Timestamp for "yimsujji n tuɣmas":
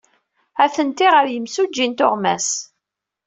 1.29-2.47